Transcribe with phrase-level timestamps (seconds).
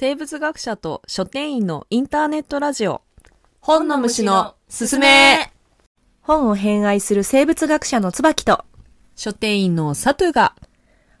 [0.00, 3.02] 生物学者と書店員のインターネットラジオ。
[3.58, 5.52] 本の虫のすすめ
[6.20, 8.64] 本を偏愛する生物学者の椿と、
[9.16, 10.54] 書店員のサトゥが、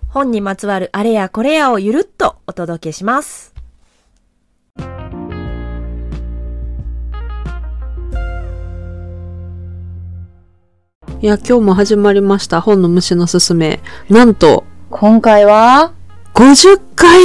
[0.06, 3.52] 本にまつわるあれやこれやをゆるっとお届けします。
[11.20, 12.60] いや、今日も始まりました。
[12.60, 13.80] 本の虫のすすめ。
[14.08, 15.97] なんと、今回は、
[16.38, 17.18] 50回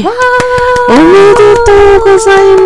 [0.00, 2.56] おめでとうござい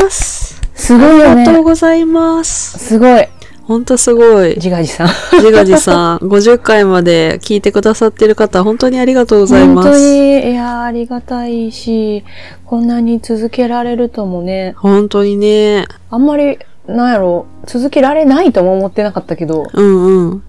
[0.00, 0.60] ます。
[0.74, 1.62] すごいよありがとうね。
[1.62, 2.80] ございます。
[2.80, 3.28] すごい。
[3.62, 4.56] ほんとすごい。
[4.56, 5.06] 自画自賛。
[5.34, 6.18] 自画自賛。
[6.18, 9.88] 50回まで聞いてくださってる方、本当にありがとうございます。
[9.90, 12.24] 本当に、いやーありがたいし、
[12.66, 15.86] こんなに続けられるともね、本当にね。
[16.10, 20.42] あんまり、なんやろ、続けられないとも思ってなかったけど、うんうん。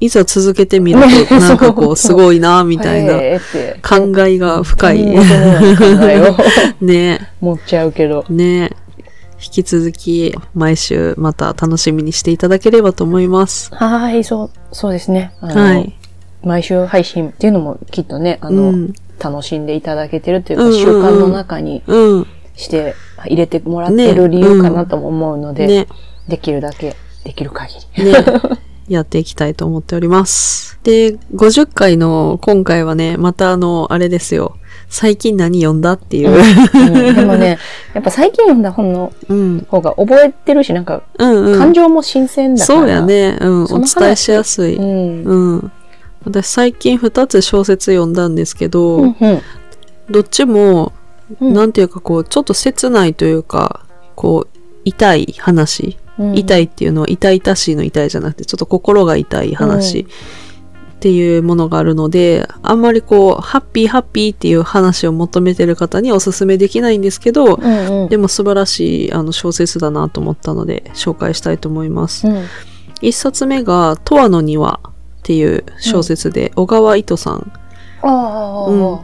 [0.00, 3.14] いざ続けてみるねと、 なんかこう、すごいな、みたいな。
[3.14, 3.80] へーって。
[3.82, 5.04] 考えが深い。
[6.80, 8.24] ね持っちゃうけど。
[8.28, 8.70] ね
[9.40, 13.72] 引き続き、毎週また楽しみにしていただければと思います。
[13.74, 15.32] はい、そう、そうですね。
[15.40, 15.94] はい。
[16.42, 18.92] 毎週配信っていうのもきっとね、あの、うん。
[19.20, 22.26] 楽しんでいただけてるというか、習慣の中にうん。
[22.56, 25.86] して入れてもらってる理由かなとも思うので、ね。
[26.28, 28.04] できるだけ、できる限り。
[28.04, 28.12] ね。
[28.88, 30.78] やっていきたいと思っております。
[30.82, 34.56] で、50回の今回はね、またあの、あれですよ。
[34.88, 36.30] 最近何読んだっていう。
[36.30, 37.58] うん でもね、
[37.94, 39.66] やっぱ最近読んだ本のうん。
[39.68, 41.58] 方が覚えてるし、なんか、うんうん。
[41.58, 42.80] 感情も新鮮だから。
[42.80, 43.02] そうや。
[43.02, 43.36] ね。
[43.40, 43.64] うん。
[43.64, 44.76] お伝えしやすい。
[44.76, 45.22] うん。
[45.24, 45.72] うん。
[46.24, 49.42] 私最近2つ小説読んだんですけど、うんうん
[50.10, 50.94] どっちも、
[51.38, 53.80] うんなんていうかこう、ちょっと切ないというか、
[54.14, 55.98] こう、痛い話。
[56.18, 60.04] うん痛いっていうのは痛々しいの痛いじゃなくて、ちょっと心が痛い話っ
[61.00, 68.08] ていうものがあるので、あんまりこう、ハッピーハッピーっていう話を求めてる方にはおすすめできないんですけど、うんうん。
[68.08, 72.26] でも素晴らしいあの小説だなと思ったので紹介したいと思います。
[72.26, 72.44] うん
[73.00, 77.52] 一冊目が、十和の庭っていう小説で、小川糸さん
[78.02, 78.98] うん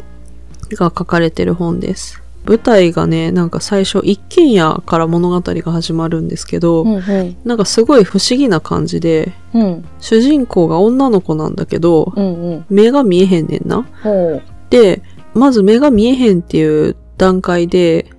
[0.72, 2.24] が書かれてる本です。
[2.47, 7.37] 舞台がね、なんか最初一軒家から物語が始まるんですけど、うんうん。
[7.44, 12.65] なんかすごい不思議な感じで、うん主人公が女の子なんだけど、うんうん。
[12.69, 13.87] 目が見えへんねんな。
[14.03, 14.43] ほう。
[14.71, 15.03] で、
[15.33, 18.10] まず目が見えへんっていう段階で、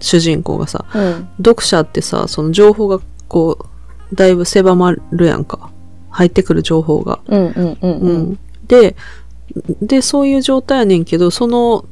[0.00, 1.28] 主人公がさ、うん。
[1.38, 3.58] 読者ってさ、その情報がこ
[4.12, 5.70] う、だいぶ狭まるやんか。
[6.10, 7.20] 入ってくる情報が。
[8.66, 8.96] で、
[9.80, 11.84] で、そういう状態やねんけど、その、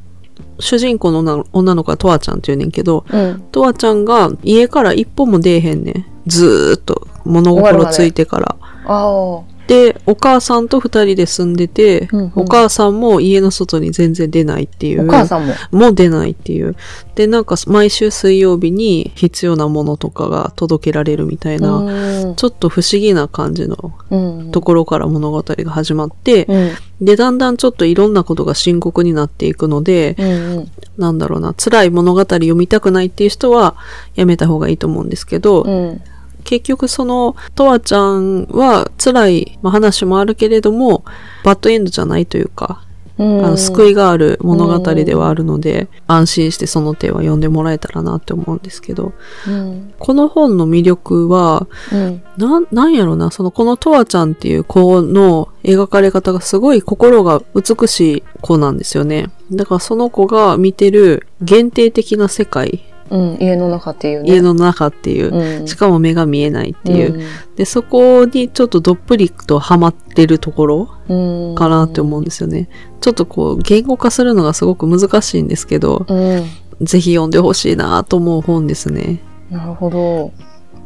[0.59, 3.41] 主人公の女の女の子はとわちゃんって言うねんけど、うん。
[3.53, 6.07] とわちゃんが家から一歩も出えへんねん。
[6.27, 8.57] ずーっと物心ついてから。
[8.87, 9.56] ああ。
[9.67, 15.07] で、お母さんと二人で住んでて、うんうんお母さんも家の外に全然出ないっていう。
[15.07, 15.55] お母さんも？
[15.73, 16.77] も出ないっていう。
[17.15, 24.51] で、なんか毎週水曜日に必要なものとかが届けられるみたいな、うんちょっと不思議な感じのうん。
[24.53, 26.57] ところから物語が始まって、う
[27.03, 27.05] ん。
[27.05, 30.71] で、だんだんちょっといろんなことが深刻になっていくので、うんうん。
[30.97, 33.77] なんだろうな、辛い物語読みたくないっていう人は
[34.15, 36.01] やめた方がいいと思うんですけど、うん。
[36.47, 41.05] 結局その、とわちゃんは辛い、まあ、話もあるけれども、
[41.45, 42.85] バッドエンドじゃないというか、
[43.19, 43.45] うん。
[43.45, 49.13] あの救いがある物語ではあるので、安心してその手は読んでもらえたらなって思うんですけど、
[49.49, 49.93] うん。
[49.99, 52.23] この本の魅力は、うん。
[52.37, 59.31] なん、なんやろな、そのこのとわちゃんっていう子の描かれ方がすごい心が美しい子なんですよね。
[59.51, 63.37] だからその子が見てる限定的な世界、うん。
[63.41, 64.33] 家の中っていうね。
[64.33, 65.67] 家の中っていう、うん。
[65.67, 67.21] しかも目が見えないっていう、うん
[67.57, 71.55] で、そこにちょっとどっぷりとハマってるところうん。
[71.55, 72.69] かなって思うんですよね。
[73.01, 76.45] ちょっとこう、言語化するのがすごく難しいんですけど、うん。
[76.83, 79.21] ぜひ読んでほしいなと思う本ですね。
[79.51, 80.33] なるほど。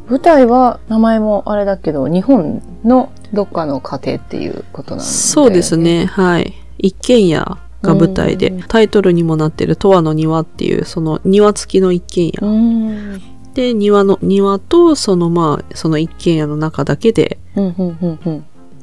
[0.09, 5.77] 舞台は名前もあれだけど、日本のどっかの家庭っていうことなんで、そうです。
[5.77, 6.53] ね、はい。
[6.77, 13.15] 一軒家が舞台でうん、タイトルにもなってる十和の庭っていう、その庭付きの一軒う家。
[13.17, 13.21] ん。
[13.53, 17.37] で、庭の、庭と、そのまあ、その一軒家の中だけで。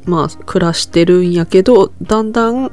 [0.05, 2.70] まあ、暮らしてるんやけど、だんだん、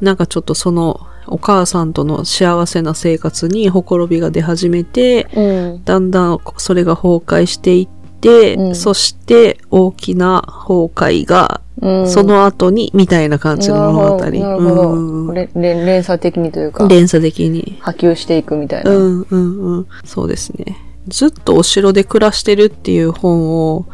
[0.00, 5.84] なんかちょっとその、お母さんとの幸せな生活にほころびが出始めて、うん。
[5.84, 7.88] だんだんそれが崩壊していっ
[8.24, 12.08] て、うんそして大きな崩壊がうん。
[12.08, 14.18] その後に、みたいな感じの物語。
[14.18, 14.92] なるほど。
[14.92, 17.76] うん連鎖的にというか、連鎖的に。
[17.80, 18.90] 波及していくみたいうな。
[18.92, 19.86] んうんうん。
[20.04, 20.78] そうですね。
[21.08, 23.86] ずっとお城で暮らしてるっていう本を。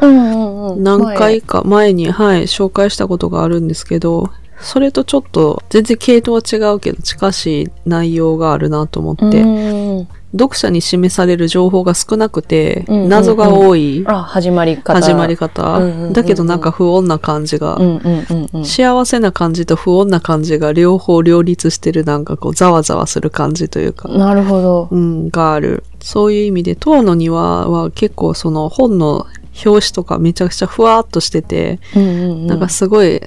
[0.77, 4.31] 何回か前に、はい、紹介したことがあるんですけど、
[4.61, 14.95] それとちょっと全然系統は違うけど近しい内容があるなと思って、うん読者に示される情報が少なくて、うんうんうん謎が多いあ、始まり方。
[14.95, 18.65] 始まり方、うんうんうんうんだけどなんか不穏な感じが、うんうんうんうん。
[18.65, 24.89] 幸せな感じと不穏な感じが両方両立してるなんかこうざわざわする感じというか、なるほど。
[24.91, 25.83] うん、がある。
[26.01, 29.27] そういう意味で、塔の庭は結構その本の
[29.65, 32.47] 表紙とかめちゃくちゃふわーっとしてて、うんうんうん。
[32.47, 33.21] なんかすごい、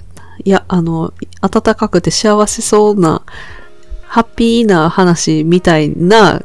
[0.44, 3.22] いや、あの、暖かくて幸せそうな、
[4.04, 6.42] ハッピーな話みたいな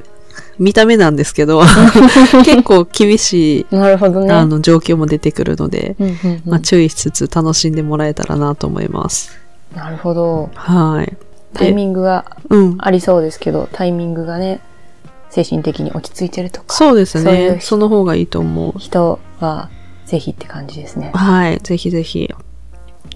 [0.59, 1.63] 見た目なんですけど、
[2.45, 4.33] 結構厳しい、なるほどね。
[4.33, 9.31] あの、状況も出てくるので、うんうんうんまあ、注意しつつ楽しんでもらえたらなと思います。
[9.75, 10.51] なるほど。
[10.55, 11.17] はい。
[11.55, 12.77] タイミングがうん。
[12.79, 14.61] ありそうですけど、タイミングがね、
[15.31, 17.59] 精神的に落ち着いてるとか、そうですね。
[17.61, 18.79] その方がいいと思う。
[18.79, 19.69] 人は
[20.07, 21.13] ぜひって感じですね。
[21.15, 21.59] はい。
[21.59, 22.29] ぜひぜひ。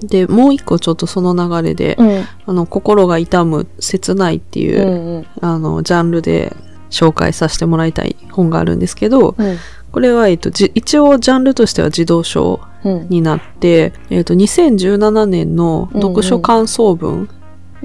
[0.06, 2.24] で、もう一個ちょっとその流れで、うん。
[2.46, 5.26] あの、心が痛む、切ないっていうう、んうん。
[5.40, 6.54] あの、ジャンルで
[6.90, 9.56] 紹介させてもらいたい本があるんですけど、うん。
[9.90, 13.08] これは、えっと、じ一応ジャンルとしては児童書うん。
[13.08, 17.28] になって、えっと、2017年の読書感想文。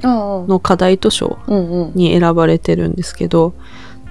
[0.04, 1.92] の課題図書うんうん。
[1.96, 3.54] に選ばれてるんですけど、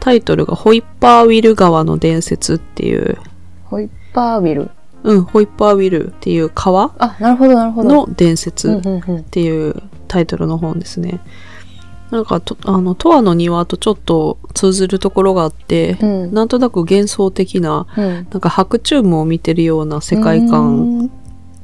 [0.00, 3.18] タイトルがホイッパーウィル川の伝説っていう、
[3.64, 4.70] ホイッパーウィル。
[5.06, 8.06] うん、ホイッパーウィルっていう川あ、なるほど、なるほど。
[8.06, 9.22] の伝うん説っ。
[9.30, 11.20] ていうタイトルの本ですね。
[12.10, 16.34] なんかと、あの、トアの庭とちょっと通ずるところがあって、うん。
[16.34, 18.26] なんとなく幻想的な、うん。
[18.30, 21.10] なんか白チュームを見てるような世界観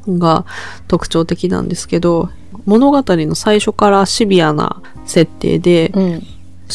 [0.06, 0.45] が
[0.87, 2.31] 特徴的なんですけど、
[2.65, 6.23] 物語の最初からシビアな設定で、うん。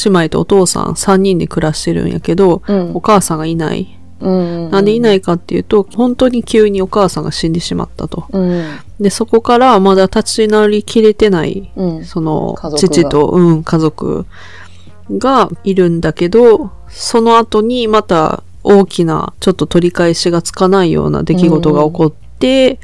[0.06, 3.02] 姉妹とお父さん3人で暮らしてるんやけど、うんお。
[3.02, 3.97] 母さんがいない。
[4.20, 4.72] うん。
[4.72, 8.26] なんでいないかっていうと、本当に急にお母さんが死んでしまったと。
[8.32, 8.64] うん。
[9.00, 12.06] で、そこからまだ立ち直りきれてない、うん。
[12.06, 14.26] その父と、うん、家族
[15.12, 22.80] がいるんだけど、その後にまた大きな、ちょっと取り返しがつかないような出来事が起こって、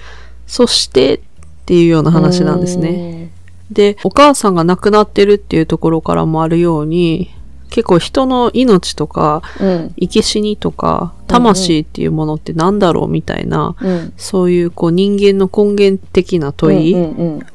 [0.47, 1.19] そしてっ
[1.65, 2.91] ていうような話なんですね。
[2.91, 3.31] ね。
[3.71, 7.31] で、お母さんが亡くなってるっていうところからもあるように、
[7.69, 9.93] 結構人の命とか、うん。
[9.99, 14.13] 生き死にとか、魂っていうものって何だろうみたいな、うん。
[14.17, 16.95] そういうこう人間の根源的な問い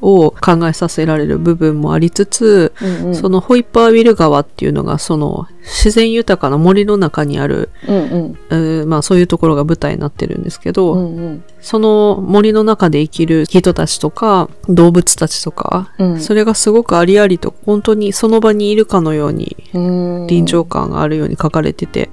[0.01, 3.15] を考えさせられる部分もありつつ、うんうん。
[3.15, 8.37] そのホイッパーウィル川っていうのがその自然豊かな森の中にある、うんうん。
[8.49, 11.43] えーまあそういうところが舞台になってるんですけど、うんうん。
[11.61, 16.19] その森の中で生きる人たちとか動物たちとか、うん。
[16.19, 20.27] それがすごくありありと本当にその場にいるかのようにうん。
[20.27, 22.09] 臨場感があるように書かれてて、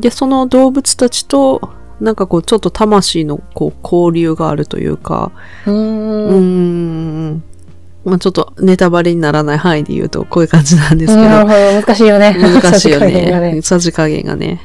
[0.00, 1.60] で、その動物たちと
[2.00, 5.32] なんかこうちょっと魂のこう交流があるというか、
[5.66, 5.70] う。
[5.70, 6.34] うんー
[7.34, 7.42] ん。
[8.04, 11.80] まあちょっとネタバレにならない範囲で言うとこういう感じなんですけど、なるほど。
[11.82, 12.36] 難しいよね。
[12.38, 13.60] 難しいよね。
[13.62, 14.60] さじ加減がね。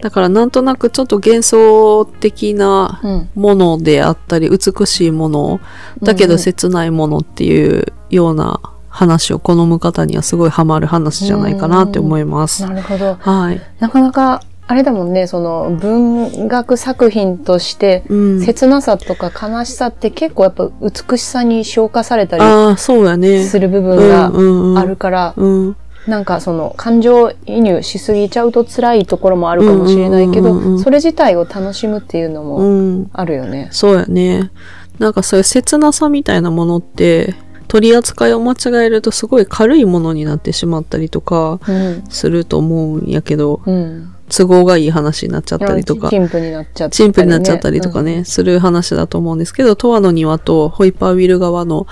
[0.00, 3.30] だからなんとなくちょっと幻想的なうん。
[3.34, 5.60] ものであったり、美しいもの、
[6.02, 12.64] だけど切ないものっていうような話を好む方にはすごいハマる話じゃないかなって思います。
[12.64, 13.14] なるほど。
[13.14, 13.60] はい。
[13.80, 18.40] なかなか、あれだもんね、その文学作品として、うん。
[18.40, 22.76] 切なさとか悲しさって結構やっぱ美しさに昇華されたり。
[22.76, 25.76] する部分うんがうんうんあるから、うん。
[26.06, 33.10] なんかその感情移入しすぎちゃうと辛いところもあるかもしれないけど、うんうんうんうんそれ自体を楽しむっていうのうもん。
[33.14, 33.68] あるよね。
[33.72, 34.50] そうやね。
[34.98, 37.34] なんかそういう切なさみたいなものって、
[37.68, 42.04] 取り扱いを間違えるとすごい軽いものになってしまったりとかうん。
[42.10, 44.14] すると思うんやけど、うん。
[44.28, 51.86] 都合がいい話になっちゃったりとか、陳腐になっちゃったり、になっちゃったりとかね、する話だと思うんですけど、トワの庭とホイッパーウィル川の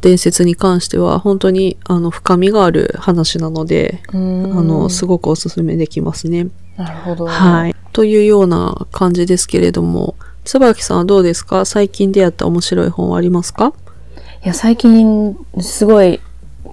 [0.00, 4.42] 伝説に関しては、本当にあの深みがある話なので、うん。
[4.44, 6.48] うんあの、すごくおすすめできますね。
[6.76, 7.26] なるほど。
[7.26, 7.76] はい。
[7.92, 11.64] というような感じですけれども、椿さんはどうですか？
[11.64, 13.74] 最近出会った面白い本はありますか？
[14.44, 16.20] いや、最近、すごい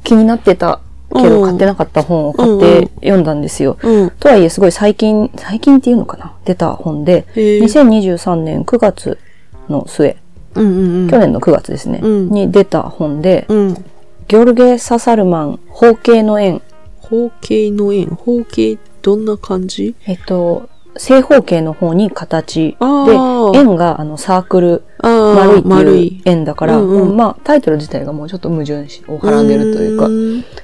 [0.04, 3.78] 気になってたけど、うん買ってなかった本を買っうんて読んだんですよ。
[3.82, 4.10] うん。
[4.12, 6.34] とはいえ、すごい最近、最近っていうのかな？
[6.46, 7.62] 出た本で、へえ。
[7.62, 9.18] 2023年9月
[9.70, 10.18] の末、
[10.56, 11.10] うんうんうん。
[11.10, 13.74] 去年の9月ですね、うんに出た本で、うん。
[13.74, 16.62] ギョルゲ・ササルマン、方形の円。
[16.98, 18.08] 方形の円。
[18.08, 19.96] 方形、どんな感じ？
[20.06, 26.22] えっと、正方形の方に形で、円があのサークル、丸いって丸いいう。
[26.26, 30.08] 円だから、うんうんうんまあタイトル自体がもうちょっと矛盾をはらんでるというか、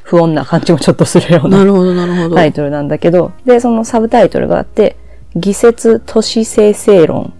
[0.03, 2.35] 不穏な感じもちょっとするようななるほど、なるほど。
[2.35, 4.97] タイトルなんだけど、で、そのサブタイトルがあって、
[5.35, 7.33] 偽説都市生成論。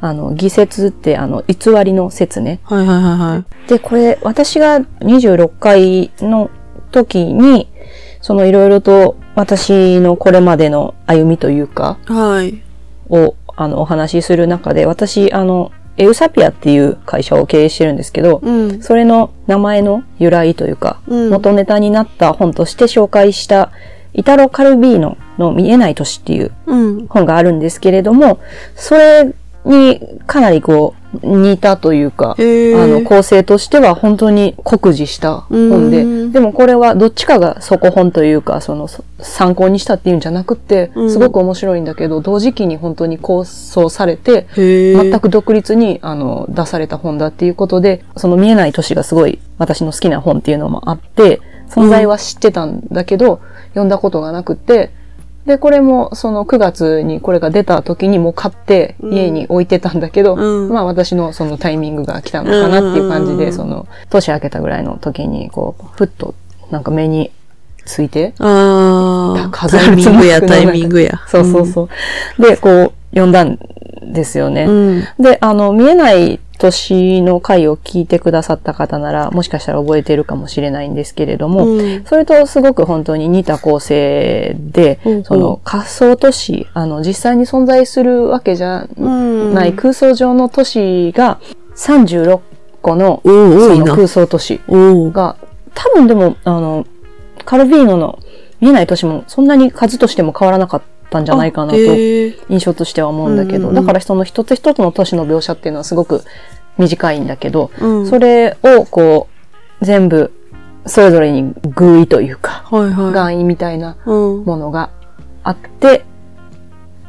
[0.00, 2.58] あの、偽説って、あの、偽りの説ね。
[2.64, 3.68] はいはいはいはい。
[3.68, 6.50] で、これ、私が26回の
[6.90, 7.68] 時に、
[8.22, 12.62] そのいろいろと私のこれまでの歩みというか、はい。
[13.08, 18.82] を、あの、お話しする中で、私、あの、エウサピアっていう会社を経営してるんですけど、うん。
[18.82, 23.70] それの名前の由来というか、うん元ネタになった本として紹介した、
[24.14, 27.06] イタロ・カルビーノの見えない都市っていううん。
[27.08, 28.38] 本があるんですけれども、
[28.74, 29.32] それ
[29.64, 36.32] にかなりこう、似たというか、あの、構成としては本当に酷似した本でう、ん。
[36.32, 41.10] でもこれはどっちかが底本というか、その、そ参考にしたっていうんじゃなくってう、ん。
[41.10, 44.46] すごく面白いんだけど、同時期に本当に構想されて。
[44.56, 53.40] 全く独立にあの出された本だっていうことで、その見えない都市がすごい私の好きな本っていうのもあって、存在は知ってたんだけど、
[53.70, 54.90] 読んだことがなくって、
[55.46, 66.34] で、これもその9月にこれが出た時にもう買ってうん家に置いてたんだけど、うんまあ私のそのタイミングが来たのかなっていう感じで、うんうんうんその年明けたぐらいの時にこう、ふっと
[66.70, 67.32] なんか目に
[67.84, 71.20] ついて、あタイミングや、タイミングや。
[71.26, 71.88] そうそうそ
[72.38, 72.42] う。
[72.42, 73.58] で、こう、読んだん
[74.12, 74.64] ですよね。
[74.64, 75.04] うん。
[75.18, 82.04] で、あの、見えない年の回を聞いてくださった方なら、もしかしたら覚えてるかもしれないんですけれども、うん。
[82.04, 89.54] それとすごく本当に似た構成で、ほうほうその仮想都市、あの、実際に存在するわけじゃうん。
[89.54, 91.40] ない空想上の都市が
[91.74, 92.40] 36
[92.80, 93.20] 個の。
[93.24, 95.36] その空想都市が、
[95.74, 96.86] 多分でも、あの、
[97.44, 98.18] カルビーノの
[98.60, 106.22] 見えない都市もそんなに数としても変わらなかったんじゃないかなと印象としては思うんだけど、うんうんうんだからその一つ一つの都市の描写っていうのはすごく
[106.78, 108.06] 短いんだけど、うん。
[108.06, 109.28] それをこ
[109.80, 110.32] う、全部、
[110.86, 113.12] それぞれに偶意というか、はいはい。
[113.12, 114.44] 願意みたいなうん。
[114.44, 114.90] ものが
[115.42, 116.04] あって、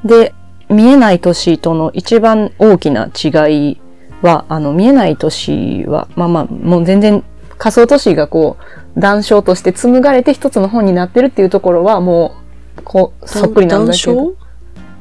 [0.03, 0.33] で、
[0.69, 3.81] 見えない都市との一番大きな違い
[4.21, 7.23] は、あの、見えない都市は、まあまあ、もう全然
[7.57, 8.57] 仮想都市がこ
[8.95, 12.42] う、談笑として紡がれて一つの本になってるっていうところはもう、
[12.83, 14.15] こう、そっくりなんだけど。
[14.15, 14.33] 談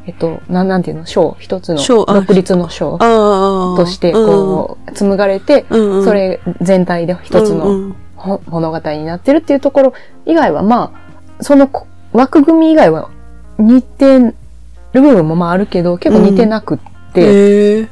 [0.05, 1.07] えっと、なん、なんていうの？
[1.07, 2.99] 章一つの独立の章。
[2.99, 6.05] として、こう、紡がれて、うん、うんうん。
[6.05, 7.95] それ全体で一つの
[8.47, 9.93] 物語になってるっていうところ
[10.27, 10.93] 以外は、ま
[11.39, 13.11] あ、そのこ枠組み以外は
[13.59, 14.35] 似てる
[14.93, 16.79] 部分もまああるけど、結構似てなくっ
[17.13, 17.89] て、へえ。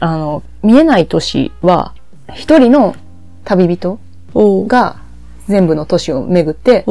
[0.00, 1.94] あの、見えない都市は、
[2.34, 2.96] 一人の
[3.44, 3.98] 旅人。
[4.34, 4.96] が
[5.46, 6.86] 全部の都市を巡って、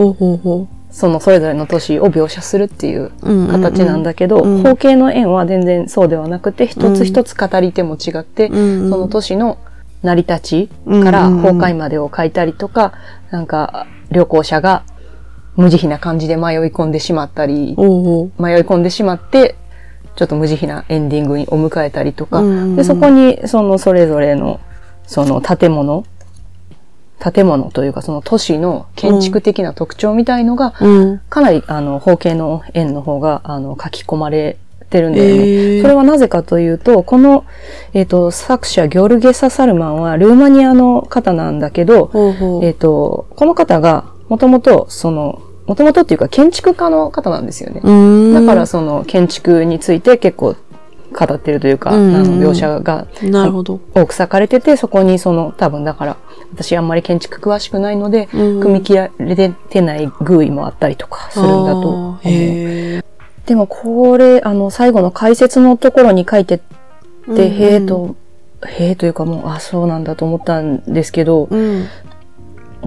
[0.91, 3.11] そのそれぞれの都市を描写するっていうう。
[3.21, 3.61] うんうんうん。
[3.63, 4.63] 形なんだけど、うん。
[4.63, 8.89] 方形の円は全然そうではなくて、一つ一つ語り手も違って、うんうん。
[8.89, 9.57] その都市の
[10.03, 12.93] 成り立ちうんからうんうん崩壊までを書いたりとか、
[13.31, 14.83] なんか旅行者が
[15.55, 17.75] 無慈悲な感じで迷い込んでしまったり、迷い
[18.63, 19.55] 込んでしまって、
[20.15, 22.75] ちょっと無慈悲なエンディングにお迎えたりとか、うんうんうん。
[22.75, 24.59] で、そこにそのそれぞれの
[25.05, 26.03] その建物、
[27.21, 30.73] 建物というかその都市の建築的な特徴みたいのが。
[31.29, 34.57] かなりあの方形の円の方があの書き込まれ
[34.89, 35.31] てるんだよね。
[35.33, 37.45] へえそれはなぜかというと、この、
[37.93, 42.65] えっ、と、作者ギョルゲサ・サルマンはルーマニアの方なんだけど、ほうほう。
[42.65, 47.81] えっ、と、この方がもともとその、もともとっていうか建築家の方なんですよね。
[48.33, 50.55] だからその建築について結構
[51.13, 53.79] 語ってるというか、うんうん描写がなるほど。
[53.93, 56.17] 多く割かれてて、そこにその多分だから、
[56.53, 63.01] 私あんまり建築詳しくないので、うん組み切られてない偶意もあったりとかするんだと思う。
[63.45, 66.63] でもこれ、あの、最後の解説のところに書いてって、
[67.27, 68.15] うんへえと、
[68.65, 71.87] へえというかもう、あ、そうなんだと思ったんですけど、うん。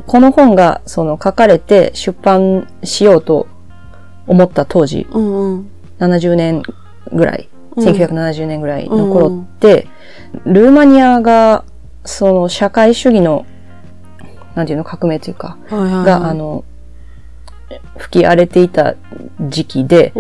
[0.07, 3.47] この本がその書かれて出版しようと
[4.27, 5.71] 思った当時、うんうん。
[5.99, 6.63] 70年
[7.13, 9.89] ぐらい、うん1970年ぐらいの頃って、
[10.45, 11.65] ルーマニアが、
[12.05, 13.47] その社会主義の、
[14.55, 16.05] なんていうの、革命というか、はいはいはい。
[16.07, 16.65] が、あの、
[17.97, 18.95] 吹き荒れていた
[19.41, 20.13] 時期で。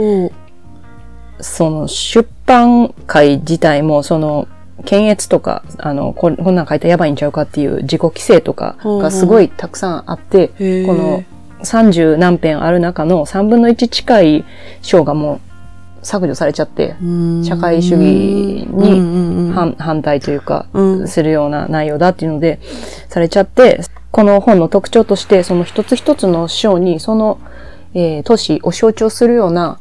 [1.40, 4.46] その出版会自体も、その、
[4.84, 10.86] 検閲とか、あの、ここんなん書いたらやばいんちゃうかっていう自己規制とかがすごいたくさんあって、へえ。
[10.86, 11.24] この
[11.64, 14.44] 30何編ある中の3分の1近い
[14.82, 15.40] 章がも
[16.02, 22.60] う削除されちゃって、うん、社会主義にうんうんうん反反対というか、うんするような内容だっていうので、
[23.08, 23.80] されちゃって、
[24.14, 27.40] この本の特徴として、その一つ一つの章に、その、
[27.94, 29.80] えー都市を象徴するような、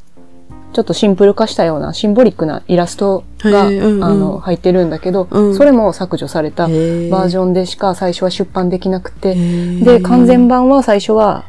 [0.74, 4.04] ちょっとシンプル化したようなシンボリックなイラストが、うんうん。
[4.04, 5.56] あの、入ってるんだけど、うん。
[5.56, 7.10] それも削除されたバへー。
[7.12, 9.86] ージョンでしか最初は出版できなくて、ー。
[9.86, 11.44] で、完全版は最初は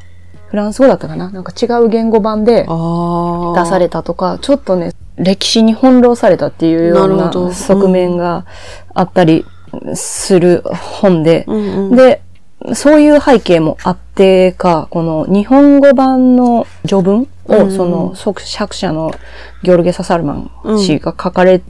[0.49, 1.31] フランス語だったかな？
[1.31, 2.65] なんか違う言語版で。
[2.65, 8.45] 出されたとか、ちょっとね、歴史に翻弄されたっていうような側面が
[8.93, 9.47] あったり
[9.95, 10.63] する
[11.01, 11.97] 本で、うんうん。
[11.97, 12.21] で、
[12.73, 17.71] そういう背景もあってか、この日本語版の序文を、うん。
[17.77, 19.13] その作作者の
[19.63, 21.61] ギョルゲ・ササルマン氏が書かれ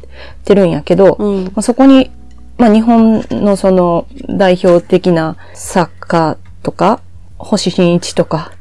[0.45, 1.45] てるんやけど、うん。
[1.47, 2.13] まあそこに、
[2.59, 7.01] まあ、日本のその代表的な作家とか、
[7.39, 8.53] 星新一とか、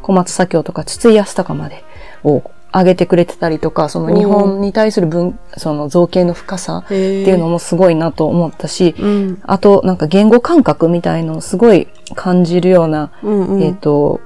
[0.00, 1.84] 小松左京とか、筒井康隆まで
[2.24, 2.42] を
[2.72, 9.42] 挙げてくれてたりとか、その日本に対する文、その造形の深さっへていうのもすごいなと思ったし、うん。
[9.44, 13.62] あと、なんか言語感覚みたいのをすごい感じるような、うんうん。
[13.62, 14.20] えっ、と、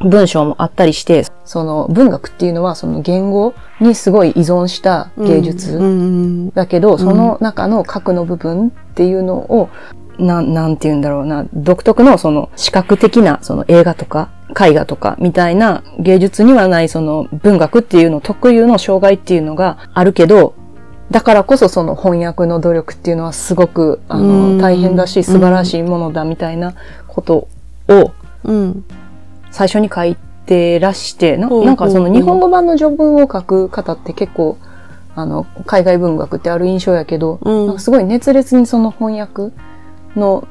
[0.00, 5.76] 文章もあったりして、その文学っていうのはその言語にすごい依存した芸術。
[5.76, 9.68] うんうんだけど、その中の核の部分っていうのを、
[10.18, 20.54] なん、なんて言うんだろうな、独特のその視覚的なその映画とか絵画とかみたいな芸術にはないその文学っていうの特有の障害っていうのがあるけど、
[21.10, 24.58] だからこそその翻訳の努力っていうのはすごく、あうん。
[24.58, 26.74] の、大変だし素晴らしいものだみたいな
[27.08, 27.48] こと
[27.88, 28.12] を
[28.44, 28.84] うん。
[29.50, 30.16] 最初に書い
[30.46, 34.56] てらして、ななんかその日本語版の序文を書く方って結構、
[35.16, 37.40] あの、海外文学ってある印象やけど、
[37.78, 39.52] すごい熱烈にその翻訳
[40.14, 40.46] の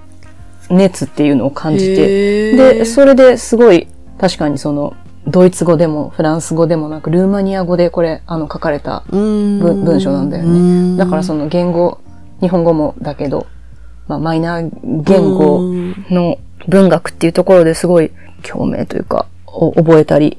[0.69, 3.87] 熱っていうのを感じて、で、それですごい
[4.19, 4.95] 確かにその、
[5.25, 10.97] ドイツ語でもフランス語でもなく、ルーマニア語でこれ、あの、書かれた文章なんだよね。
[10.97, 11.99] だからその言語、
[12.41, 13.47] 日本語もだけど、
[14.07, 15.61] まあ、マイナー言語
[16.09, 18.11] の文学っていうところですごい
[18.43, 20.37] 共鳴というか、を覚えたり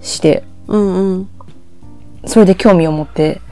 [0.00, 1.28] して、うんうん。
[2.26, 3.42] それで興味を持って、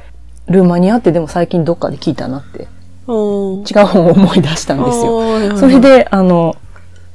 [0.49, 2.69] ルーマニアってでも最近どっかで聞いたなって、うん。
[3.09, 5.39] 違う本を思い出したんですよ。
[5.39, 6.57] よそれ、で、あの、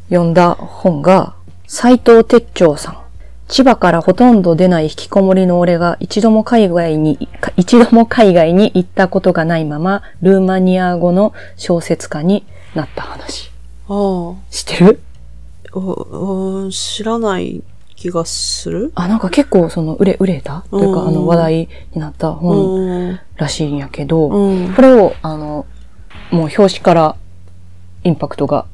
[0.09, 1.35] 読んだ本が、
[1.67, 2.97] 斎藤哲長さん。
[3.47, 12.45] 千葉からほとんど出ない引きこもりの俺が一度も海外に、か一度も海外に行ったことがないまま、ルーマニア語の小説家に
[12.75, 13.51] なった話。
[13.89, 14.35] ああ。
[14.49, 15.01] 知ってる？
[15.73, 17.61] おお知らない
[17.95, 20.63] 気がするあ、なんか結構その、売れ、売れた？
[20.71, 23.19] というか、うんあの、話題になった本うん。
[23.35, 24.73] らしいんやけど、うん。
[24.73, 25.65] これを、あの、
[26.31, 27.15] もう表紙から
[28.03, 28.65] インパクトが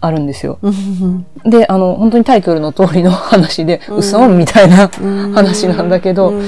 [0.00, 0.58] あるんですよ。
[0.62, 1.26] うん。
[1.44, 6.44] で、あの、本当にタイトルの通りの話で、うみたいなうん話なんだけど、うん。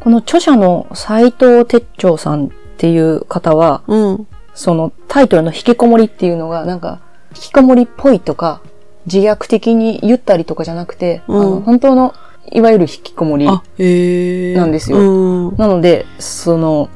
[0.00, 4.26] この著者の斎藤哲長さんっていう方は、うん。
[4.54, 7.00] そのタイトルの引きこもりっていうのが、なんか、
[7.34, 8.60] 引きこもりっぽいとか、
[9.06, 12.14] 自虐的に言ったりとかじゃなくて、うんあの本当の、
[12.50, 13.46] いわゆる引きこもり。
[13.46, 13.62] な
[14.66, 15.56] んですようん。
[15.56, 16.88] なので、その、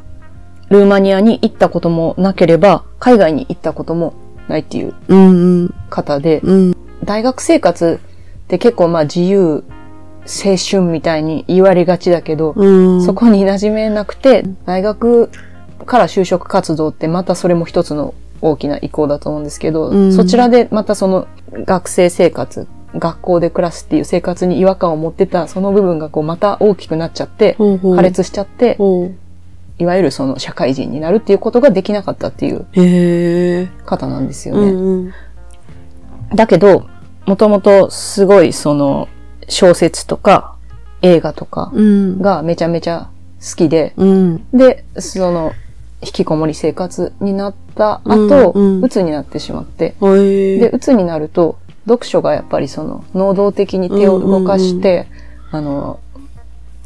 [0.72, 4.14] ルーマニアに行ったこともなければ、海外に行ったことも
[4.48, 5.74] ないっていううんうん。
[5.90, 6.76] 方で、うん。
[7.04, 8.00] 大学生活
[8.44, 9.64] って結構まあ自由、
[10.24, 13.04] 青春みたいに言われがちだけど、うん。
[13.04, 15.30] そこに馴染めなくて、大学
[15.84, 29.14] から就職活動ってまたそれも一つの大きな意向だと思うんですけど、うんそちらでまたその学生生活、学校で暮らすっていう生活に違和感を持ってたその部分がこうまた大きくなっちゃって、ほうほう破裂しちゃって、ほう。
[29.82, 33.68] いわゆるその社会人になるっていうことができなかったっていう。
[33.84, 34.70] 方なんですようね。
[34.70, 35.12] んうん。
[36.34, 36.86] だけど、
[37.26, 39.08] もともとすごいその
[39.48, 40.56] 小説とか
[41.02, 42.22] 映画とかうん。
[42.22, 44.46] がめちゃめちゃ好きで、うん。
[44.52, 45.52] で、その
[46.00, 49.96] 引きこもり生活になった後、うんうん鬱になってしまって。
[50.00, 55.08] で、鬱になると、読書がやっぱりその能動的に手を動かして、
[55.50, 55.98] あの、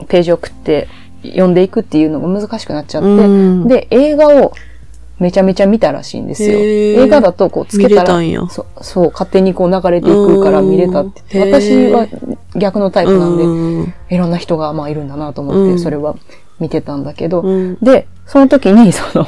[0.09, 0.89] ページを送って
[1.31, 4.53] 読んでいくっていうのが難しくなっちゃって、うん、で、映画を
[5.19, 6.59] めちゃめちゃ見たらしいんですよ。
[6.59, 8.21] 映画だとこうつけたら、た。
[8.51, 12.07] そう、そう、勝手にこう流れていくから見れたって私は
[12.55, 16.17] 逆のタイプなんで、うんいろんな人がまあいるんだなと思って、うんそれは
[16.61, 17.79] 見てたんだけど、うん。
[17.81, 19.27] で、その時に その、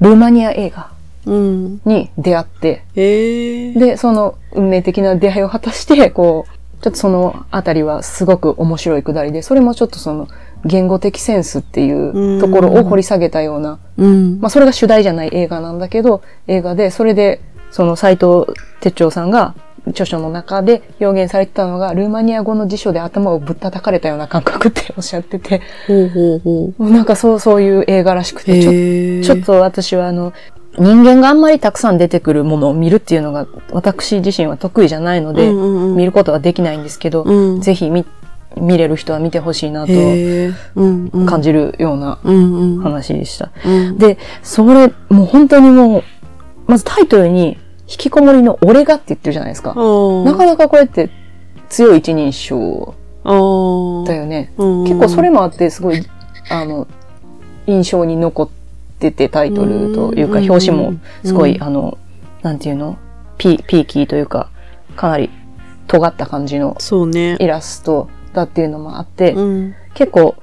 [0.00, 0.90] ルーマニア映画
[1.26, 1.80] うん。
[1.84, 3.72] に出会って、へえ。
[3.72, 10.28] で、その運命的な出会いを果たして、こう、ちょっとそのあたりはすごく面白いくだりで、それもちょっとその
[10.66, 14.40] 言語的センスっていうところを掘り下げたような、うん。
[14.40, 18.46] まあそれが主題じゃない映画なんだけど、映画で、それで、その斎藤
[18.80, 19.54] 哲長さんが
[19.88, 26.90] 著書の中で表現されてたのが、ルーマニア語の辞書で頭をぶったたかれたような感覚っておっしゃってて、ほうほうほう。
[26.90, 29.34] なんかそう、そういう映画らしくて、ちょ。
[29.34, 30.32] ちょっと私はあの、
[30.78, 38.04] 人間があんまりたくさん出てくるものを見るっていうのが、私自身は得意じゃないので、うんうんうん見ることはできないんですけど、うんぜひ見、
[38.56, 39.92] 見れる人は見てほしいなと。
[41.26, 42.18] 感じるような。
[42.82, 43.50] 話でした。
[43.64, 43.98] うん。
[43.98, 46.02] で、それ、もう本当にもう、
[46.66, 49.68] まずタイトルに、引きこもりの俺がって言ってるじゃないですか。
[49.68, 49.74] な
[50.32, 51.08] かななかこれって
[51.68, 52.94] 強い一人称。
[53.24, 53.30] だ
[54.14, 54.52] よね。
[54.56, 56.04] うん結構それもあって、すごい
[56.50, 56.88] あの、
[57.66, 58.48] 印象に残っ
[58.98, 61.98] ててタイトルというか、うん表紙もすごい、うんあの、
[62.42, 62.96] なんていうの？
[63.38, 64.48] ピピーキーというか、
[64.96, 65.30] かなり
[65.86, 67.36] 尖った感じのそうね。
[67.38, 69.74] イラストだっていうのもあって、うん。
[69.94, 70.36] 結構、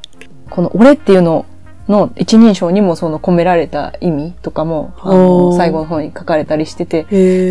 [0.49, 1.45] この俺っていうの
[1.87, 7.05] の一人称にもその込められた意味とかも、あおの、ー最後の方に書かれたりしてて。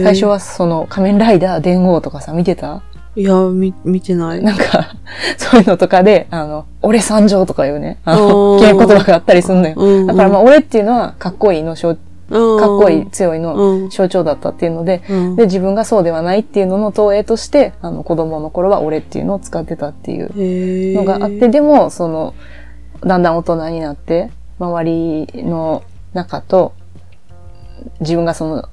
[0.05, 2.83] 最初はその仮面ライダー伝言とかさ、見てた？
[3.15, 4.43] いや、み、見てない。
[4.43, 4.95] なんか、
[5.37, 10.07] そういうのとかで、あの、俺参上とかいうね、あの、 言葉があったりすんのよ。
[10.07, 11.97] だからまあ、俺っていうのは、かっこいいの象、
[12.33, 13.89] かかっこいい、強いのうん。
[13.91, 15.37] 象徴だったっていうので、うん。
[15.37, 20.97] で、自分がそうではないっていうのの投影として、あの、子供の頃は俺っていうのを使ってたっていう。
[20.97, 22.35] のがあって、でも、その、
[23.05, 25.83] だんだん大人になって、周りの
[26.15, 26.73] 中と、
[28.01, 28.69] 自分がその、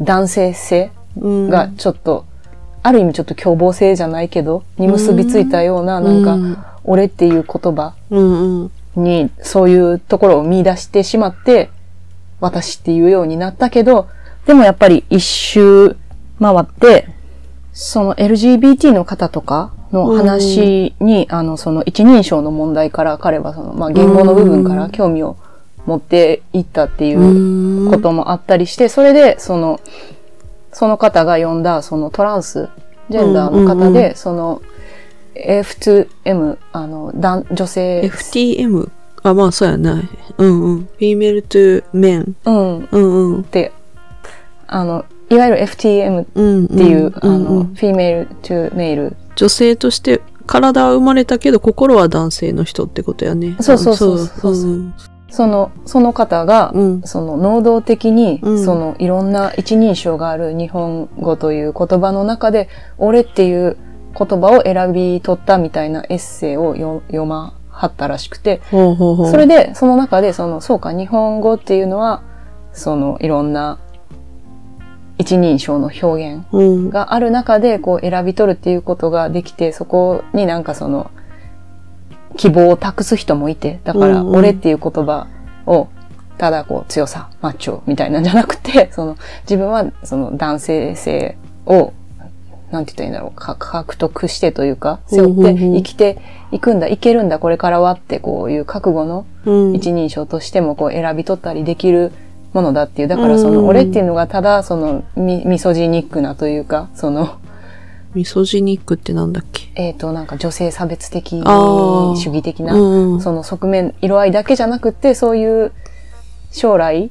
[0.00, 2.24] 男性性うんがちょっと、
[2.82, 8.70] ある意味ちょっと凶暴性じゃないけど、に結びついたような、なんか、俺っていう言葉うんうん。
[8.96, 11.70] に、そういうところを見出してしまって、
[12.44, 14.08] 私っていうようになったけど、
[14.46, 15.96] でもやっぱり一周
[16.38, 17.08] 回って、
[17.72, 25.36] その LGBT の方とかの話に、あの、その一人称の問題から彼はその、まあ、言語の部分から興味を
[25.86, 29.80] 持っていったっていうこともあったりして、それで、その、
[30.72, 32.68] その方が呼んだ、そのトランス
[33.08, 34.62] ジェンダーの方で、その、
[35.34, 38.90] F2M、あの、男女性、FTM?
[39.24, 40.02] あ、まあそうやな。
[40.38, 40.88] うんうん。
[41.00, 42.34] female to men.
[42.44, 43.44] うん、っうんうん。
[43.44, 43.72] て、
[44.68, 49.14] あの、いわゆる FTM っていう、あの、うん、female to male。
[49.34, 53.56] 女性として体は生まれたけど心は男性の人ってことやね。
[53.60, 54.94] そうそうそうそうそううん
[55.30, 57.02] その、その方が、うん。
[57.02, 63.76] その能動的に、うんそのいろんな一人称がある日本語という言葉の中で、俺っていう
[64.16, 68.62] 言葉を選び取ったみたいなエッセイをよ読まはったらしくて。
[68.70, 72.22] それで、その中で、その、そうか、日本語っていうのは、
[72.72, 73.78] その、いろんな
[75.18, 76.90] 一人称の表現うん。
[76.90, 81.10] がある中で、こう、選び取るっていうことができて、そこになんかその、
[82.36, 85.26] 希望を託す人もいて、だから、俺っていう言葉
[85.66, 85.88] を、
[86.38, 91.92] ただこう、強さ、マッチョみたいなんじゃなくて、その、自分はその男性性を、
[92.70, 96.18] なんて言ったらいいんだろう、か獲得してというか、背負って生きて
[96.50, 99.74] いくんだ、いけるんだ、これからはって、こういう覚悟のうん。
[99.74, 102.12] 一人称としてもこう選び取ったりできる
[102.52, 103.08] ものだっていう。
[103.08, 107.36] だからそうんの、俺っていうのがただそのミ、ミソジニックなというか、その、
[108.14, 109.70] ミソジニックってなんだっけ？
[109.74, 113.20] えっ、と、なんか女性差別的主義的な、うん。
[113.20, 115.72] その側面、色合いだけじゃなくって、そういう
[116.52, 117.10] 将来、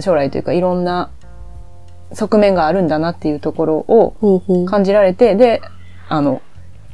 [0.00, 1.10] 将来というかいろんな
[2.12, 4.42] 側面があるんだなっていうところを。
[4.66, 5.60] 感じられて、で、
[6.08, 6.42] あの、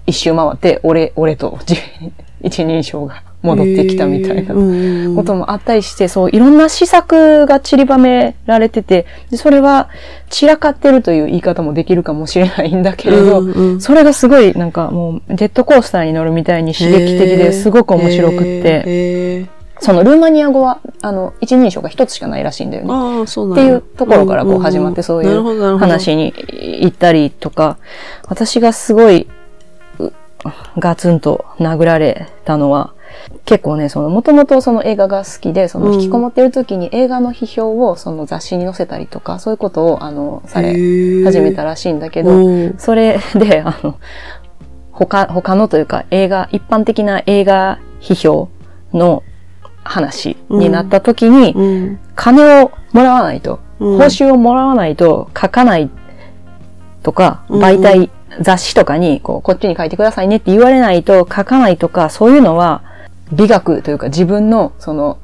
[0.07, 1.81] 一周回って、俺、俺と自
[2.43, 4.55] 一人称が戻ってきたみたいな
[5.15, 9.89] こともあったりして、そう、いろんな施策が散りばめられてて、でそれは
[10.29, 13.81] 散らかってるという言い方もできるかもしれないんだけれど、うんうん。
[13.81, 19.47] それがすごいなんかもうジェットコースターに乗るみたいに刺激的ですごく面白くって、
[19.85, 22.89] そのルーマニア語は、あの、一人称が一つしかないらしいんだよね。
[22.91, 26.33] ああ、そうなんやっていうところからこう始まってそういう話に
[26.81, 27.77] 行ったりとか、
[28.27, 29.29] 私がすごい、
[29.99, 30.11] う
[30.79, 32.95] ガツンと殴られたのは、
[33.45, 40.73] 結構ね、その、もともとその映画が好きで、その、うん引きこもってる時に映画の批評をその雑誌に載せたりとか、そういうことを、あの、され、
[41.25, 43.99] 始めたらしいんだけど、ど、それで、あの、
[44.95, 48.49] 他、他のというか映画、一般的な映画批評
[48.93, 49.23] の
[49.85, 51.99] 話になった時に、うん。
[52.15, 53.65] 金をもらわないと、うん
[53.99, 55.91] 報酬をもらわないと書かない
[57.03, 62.83] とか、うん媒体、雑誌とかにこう、こっちに書いてくださいねって言われないと書かないとか、そういうのは
[63.33, 65.19] 美学というか自分のその、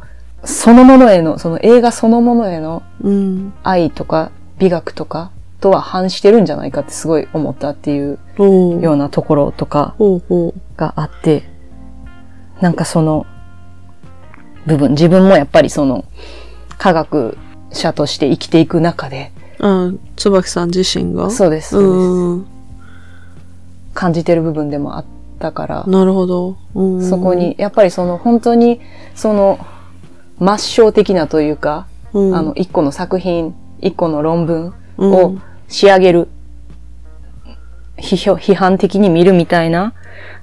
[0.44, 3.52] そのものへの、その映画そのものへのうん。
[3.62, 8.18] 愛とか美学とかとは反してるんじゃないかってすごい思ったっていう。
[8.38, 9.94] ようなところとか
[10.76, 11.44] があって、
[12.60, 13.26] なんかその
[14.70, 16.04] 部分、自分もやっぱりその
[16.78, 17.36] 科学
[17.72, 19.66] 者として生きていく中で、う。
[19.66, 21.30] あ、椿さん自身が？
[21.30, 21.92] そうです、そうです。
[21.92, 22.46] うん。
[23.94, 25.04] 感じてる部分でもあっ
[25.38, 26.56] たから、なるほど。
[26.74, 27.08] うん。
[27.08, 28.80] そこに、やっぱりその本当に、
[29.14, 29.58] その、
[30.40, 36.28] 抹消的なというか、うん、あの、一個の作品、一個の論文うん、を仕上げる、
[37.96, 39.94] 批評、批判的に見るみたいな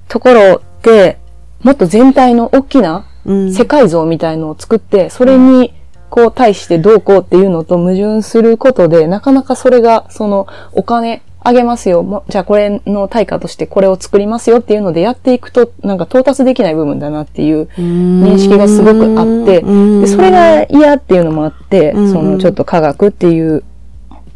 [0.08, 1.20] ところで、
[1.64, 5.74] もっと全体の大きなうん、世界像みたいのを作って、それに、
[6.10, 12.04] こう対してどうこうっていうのと矛盾することで、なかなかそれが、その、お金あげますよ。
[12.04, 23.64] もじゃあこれの対価としてこれを作りますよっていうのでやっていくと、なんか到達できない部分だなっていう認識がすごくあって、で、それが嫌っていうのもあって、そのちょっと科学っていう、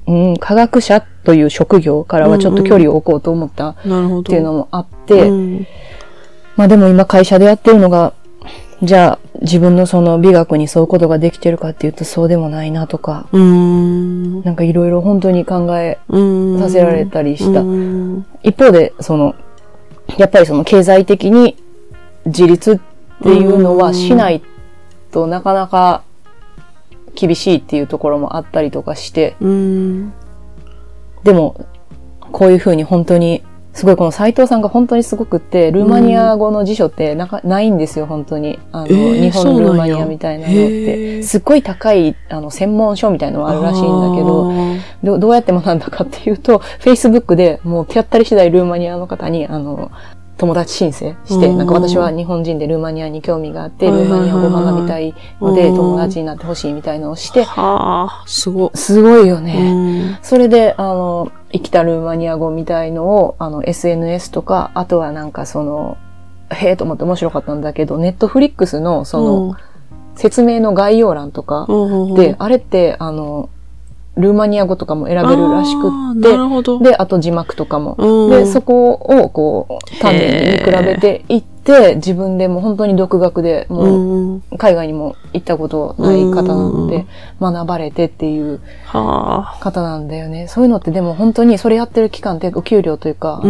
[0.07, 3.69] うん、科学者という職業からはちょっと距離を置こうと思った。
[3.69, 5.67] っていうのもあって、うん。
[6.55, 8.13] まあでも今会社でやってるのが、
[8.83, 14.41] じゃあ自分のその美学に沿うことができてるかっていうとそうでもないなとか、うーん。
[14.43, 16.19] なんかいろいろ本当に考えう
[16.55, 19.35] んさせられたりしたうん一方で、その、
[20.17, 21.57] やっぱりその経済的に
[22.25, 22.79] 自立っ
[23.23, 24.41] ていうのはしない
[25.11, 26.03] となかなか
[27.13, 30.13] 厳しいっていうところもあったりとかして、うん。
[31.23, 31.67] でも、
[32.31, 38.59] こういうふうに本当に、すごいこの斉藤さんが本当にすごくって、ルーマニア語の辞書ってなか、ないんですよ、本当に。
[38.71, 41.19] あの、えー日本のルーマニアみたいなのっへて。
[41.19, 44.51] ーすっごい高い、あの、専門書みたいなのがあるらしいんだけど、
[45.03, 49.89] どどうやって学んだかっていうと、Facebook でもう手当たり次第ルーマニアの方に、あの、
[50.41, 58.71] 友達申請して、うんなんか私は日本人でルーマニアに興味があって、ルーマニア語学びたいのでうん友達になってほしいみたいなのをして、はあ、すご。
[58.73, 60.13] すごいようね。
[60.13, 60.19] ん。
[60.23, 65.97] それで、あの、生きたルーマニア語みたいのを、あの、SNS とか、あとはなんかその、
[66.49, 69.55] へえと思って面白かったんだけど、ネットフリックスのその、
[70.15, 73.49] 説明の概要欄とかうん、で、あれって、あの、
[74.17, 76.79] ルーマニア語とかも選べるらしくって、なるほど。
[76.79, 77.95] で、あと字幕とかも。
[77.97, 84.43] うんで、そこをこう、丹念に比べていって、自分でも本当に独学で、もううん。
[84.57, 87.05] 海外にも行ったことない方なのうんで、
[87.39, 89.63] 学ばれてっていうはあ。
[89.63, 90.47] 方なんだよね。
[90.49, 93.41] そういうのってでも本当にそれやってる期間ってお給料というか、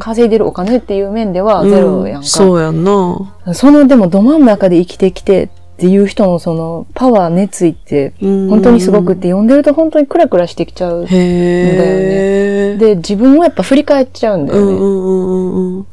[0.00, 2.18] 稼いでるお金っていう面ではゼロやんか。
[2.18, 3.54] うんそうやんな。
[3.54, 11.06] そのでもど真ん中で生きてきてっていう人のそのパワー、熱意って本本当にすごくって読んでると本当にクラクラしてきちゃう。
[11.06, 12.76] へえ。
[12.76, 15.86] で、自分をやっぱ振り返っちゃうんだよね。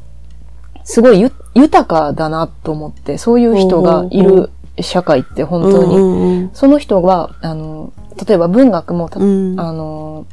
[0.84, 4.50] すごいゆ豊かだなと思って、そういう人がいる
[4.82, 6.50] 社会って本当に。
[6.52, 7.94] その人は、あの、
[8.28, 9.58] 例えば文学もた、うん。
[9.58, 10.26] あの、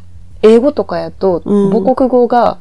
[0.43, 2.59] 英語とかやと、うん母国語が、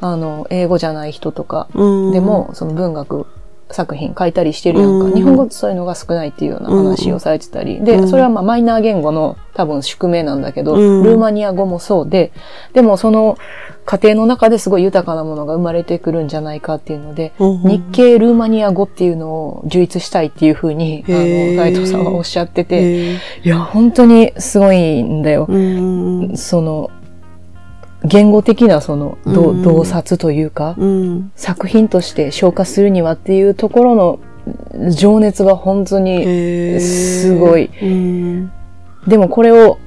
[0.00, 3.28] あの、英語じゃない人とかうんで、も、その文学
[3.70, 5.06] 作品書いたりしてるやんか。
[5.06, 5.14] うん。
[5.14, 7.82] 日本語ってそういうのが少ないっていうような話をされてたり。
[7.82, 8.08] で、うん。
[8.08, 11.02] それはまあマイナー言語の多分宿命なんだけど、うん。
[11.02, 12.32] ルーマニア語もそうで、
[12.74, 13.38] でもその
[13.84, 25.46] 過程の中ですごい豊かなものが生まれてくるんじゃないかっていうので、うん日系ルーマニア語っていうのを充実したいっていうふうに、あの、へー斉藤さんはおっしゃってて、いや、本当にすごいんだよ。
[26.36, 26.90] その、
[28.06, 31.32] 言語的なその、どうん洞察というか、うん。
[31.36, 37.70] 作品として消化するにはっていうところの情熱が本当に、すごい。
[37.82, 38.52] うん。
[39.06, 39.78] でもこれを、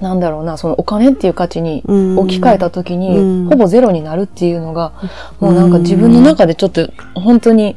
[0.00, 4.92] なんだろうな、そのお金っていう価値にうん置き換えた時に、うんほぼゼロになるっていうのが、
[5.40, 7.76] うんもうなんか自分の中でちょっと本当に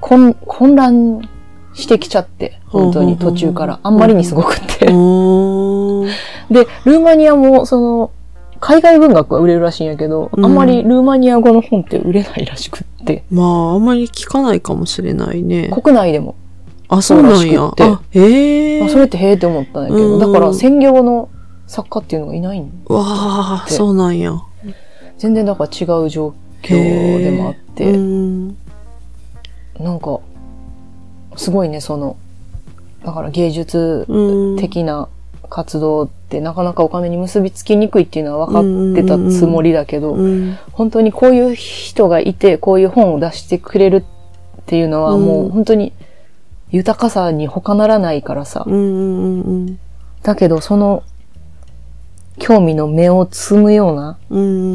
[0.00, 1.28] 混混乱
[1.74, 3.80] してきちゃって、本当に途中から。
[3.82, 4.86] あんまりにすごくって。
[4.86, 6.06] うん。
[6.50, 8.10] で、ルーマニアも、その、
[8.66, 15.68] 海外文学は売れるらしいんやけど、うんあんまりルーマニア語の本って売れないらしくって、まあ、あんまり聞かないかもしれないね。
[15.68, 16.34] 国内でも。
[16.88, 18.82] あ、そうなんやあ、へえ。
[18.82, 21.28] あそれってへえって思ったんだけど、うんだから専業の
[21.66, 24.32] 作家っていうのがいないんわあ、そうなんや。
[25.18, 28.48] 全然だから違う状況でもあって、うん。
[29.78, 30.20] なんか、
[31.36, 32.16] すごいね、その、
[33.04, 34.56] だから芸術うん。
[34.56, 35.08] 的な
[35.50, 40.58] 活動ってなかなかお金に結びつきにくいっていうのは分かってたつもりだけど、うん。
[40.72, 45.92] 本当にこういう人がいて、こういう本を出してくれるっていうのはもううん本当に
[46.70, 48.66] 豊かさに他ならないからさ。
[50.22, 51.02] だけどその
[52.38, 54.18] 興味の目を摘むような。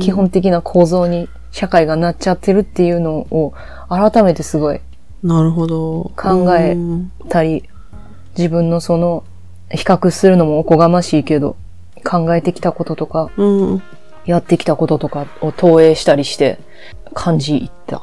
[0.01, 3.53] 基本的な構造に社会がなっちゃってるっていうのを
[3.89, 4.81] 改めてすごい
[5.23, 6.11] なるほど。
[6.15, 7.63] 考えうんたり、
[8.37, 9.23] 自分のその
[9.71, 11.55] 比較するのもおこがましいけど、
[12.03, 13.81] 考えてきたこととか、うん。
[14.25, 16.59] やってきたこととかを投影したりして
[17.13, 18.01] 感じいった。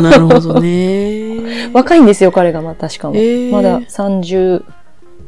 [0.00, 1.70] なるほどね。
[1.72, 3.16] 若いんですよ、彼がまあ確かも。
[3.16, 4.64] えーまだ30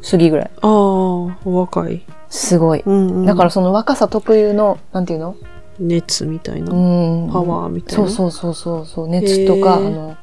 [0.09, 0.51] 過ぎぐらい。
[0.61, 2.01] ああ、お若い。
[2.29, 2.83] すごい。
[2.85, 3.25] うんうん。
[3.25, 5.35] だからその若さ特有の、なんていうの？
[5.79, 6.71] 熱みたいな。
[6.71, 7.29] うん。
[7.31, 8.07] パワーみたいな？
[8.09, 9.07] そうそうそうそう。
[9.07, 10.15] 熱とか、へーあの、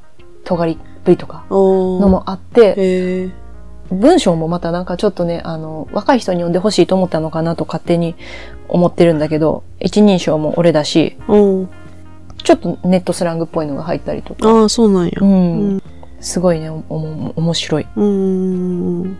[0.44, 1.56] 尖りっぷりとかの
[2.08, 3.30] もあって、へえ。
[3.92, 8.14] 文章もまたなんかちょっとね、あの、若い人に読んでほしいと思ったのかなと勝手に
[8.68, 11.68] 思ってるんだけど、一人称も俺だし、うん。
[12.42, 14.48] ちょっとネットスラングっぽいのが入ったりとか。
[14.48, 15.12] ああ、そうなんや。
[15.20, 15.28] うん。
[15.28, 15.82] うん
[16.22, 17.86] すごいね、おも面白い。
[17.96, 19.16] うん。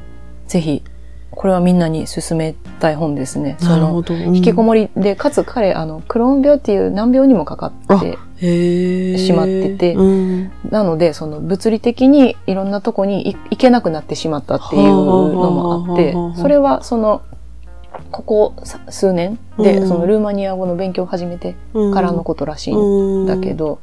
[0.47, 0.85] ぜひ、
[1.35, 3.57] これはみんなに勧めたい本ですね。
[3.59, 4.15] その、なるほど。
[4.15, 4.37] うん。
[4.37, 8.19] 引きこもりで、かつ彼、あの、クローン病っていう難病にもかかって、
[9.19, 9.95] しまってて。
[9.95, 10.53] うん。
[10.71, 17.23] なので、その物理的にいろんなとこにい行けなくなってしまったっていうのもあってそれはその、
[18.11, 19.89] ここさ数年で、うん。
[19.89, 21.57] そのルーマニア語の勉強を始めて
[21.95, 23.81] からのことらしいんだけど、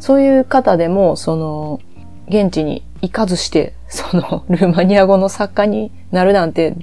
[0.00, 1.80] そういう方でも、その、
[2.28, 6.74] 現地に行かずして、その、 ルーマニア語の作家になるなんて、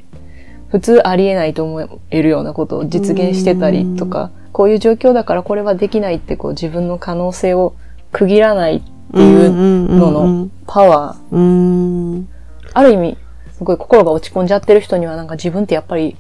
[0.69, 7.73] 普通ありえないと思えるようなことを実現してたりとか、こういう状況だからこれはできないってこう自分の可能性を
[8.12, 12.27] 区切らないっていうののパワー、うんうん
[12.75, 13.17] ある意味、
[13.56, 16.15] すごい心が落ち込んじゃってる人にはなんか自分ってやっぱり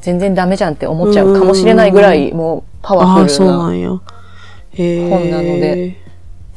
[0.00, 3.70] 全然ダメじゃんって思っちゃうかもしれないぐらいもうパワフルな、
[5.10, 6.09] 本なので。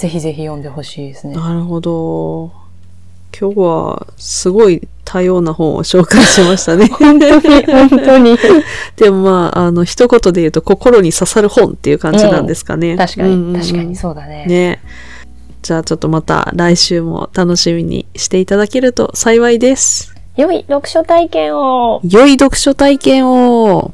[0.03, 1.33] ぜひぜひ読んでほしいですね。
[1.33, 2.51] なるほど。
[3.39, 6.87] 今日はすごい多様な本を紹介しましたね。
[6.87, 8.37] 本当に、 本当に。
[8.97, 12.97] でもまあ、あの、一言で言うと心に刺さる本っていう感じなんですかね。
[12.97, 14.45] 確かに、うんうんうん確かにそうだね。
[14.45, 14.81] ね。
[15.61, 20.13] じゃあちょっとまた来週も楽しみにしていただけると幸いです。
[20.35, 23.93] 良い読書体験を良い読書体験を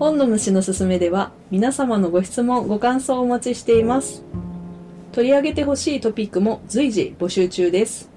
[0.00, 4.24] 本の虫のすすめでは皆様のご質問、ご感想をお待ちしています。
[5.12, 8.08] 取り上げてほしいトピックも随時募集中です。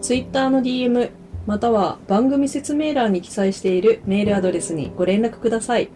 [0.00, 1.10] Twitter の DM
[1.46, 5.90] または番組説明欄に記載しているメールアドレスにご連絡ください。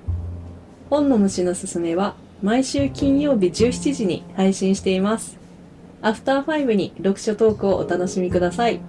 [0.91, 5.39] 本の虫のすすめは毎週金曜日17時に配信しています。
[6.03, 8.81] アフターファイブに読書トークをお楽しみください。